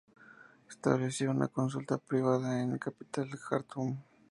[0.67, 3.97] Estableció una consulta privada en la capital Jartum.